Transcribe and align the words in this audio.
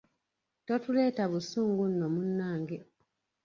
Totuleeta 0.67 1.21
obusungu 1.27 1.83
nno 1.91 2.05
munnange! 2.13 2.77